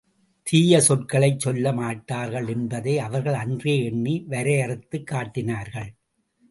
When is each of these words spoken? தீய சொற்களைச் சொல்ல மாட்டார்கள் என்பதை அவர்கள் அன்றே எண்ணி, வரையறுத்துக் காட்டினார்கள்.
தீய 0.47 0.79
சொற்களைச் 0.79 1.39
சொல்ல 1.39 1.73
மாட்டார்கள் 1.73 2.47
என்பதை 2.47 2.99
அவர்கள் 2.99 3.33
அன்றே 3.33 3.83
எண்ணி, 3.83 4.25
வரையறுத்துக் 4.29 5.07
காட்டினார்கள். 5.07 5.89